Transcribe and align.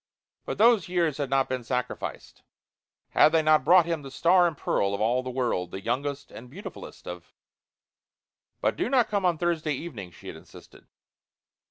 Butthose 0.47 0.87
years 0.87 1.17
had 1.19 1.29
not 1.29 1.47
been 1.47 1.63
sacrificed 1.63 2.41
had 3.09 3.29
they 3.33 3.43
not 3.43 3.63
brought 3.63 3.85
him 3.85 4.01
the 4.01 4.09
star 4.09 4.47
and 4.47 4.57
pearl 4.57 4.95
of 4.95 4.99
all 4.99 5.21
the 5.21 5.29
world, 5.29 5.69
the 5.69 5.79
youngest 5.79 6.31
and 6.31 6.49
beautifulest 6.49 7.07
of 7.07 7.35
"But 8.61 8.75
do 8.75 8.89
not 8.89 9.09
come 9.09 9.25
on 9.25 9.37
Thursday 9.37 9.73
evening," 9.73 10.09
she 10.09 10.25
had 10.25 10.35
insisted. 10.35 10.87